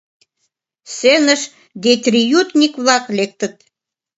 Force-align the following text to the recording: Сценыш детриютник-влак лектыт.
Сценыш 0.93 1.41
детриютник-влак 1.83 3.05
лектыт. 3.17 3.55